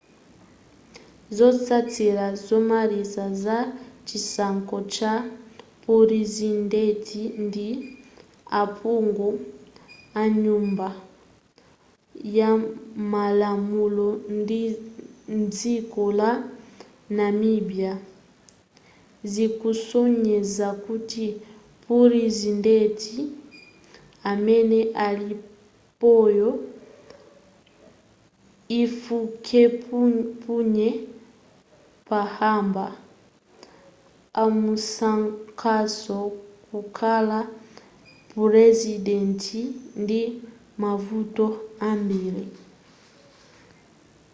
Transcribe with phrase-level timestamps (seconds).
[1.37, 3.57] zotsatira zomaliza za
[4.07, 5.11] chisankho cha
[5.85, 7.67] purezidenti ndi
[8.61, 9.29] aphungu
[10.21, 10.89] anyumba
[12.37, 14.09] yamalamulo
[15.35, 16.31] mdziko la
[17.17, 17.93] namibia
[19.33, 21.25] zikusonyeza kuti
[21.85, 23.17] purezidenti
[24.31, 26.49] amene alipoyo
[28.71, 30.89] hifikepunye
[32.07, 32.85] pohamba
[34.43, 36.17] amusankhanso
[36.71, 37.39] kukhala
[38.35, 39.61] purezidenti
[40.03, 40.19] ndi
[40.81, 41.47] mavoti
[41.89, 42.45] ambiri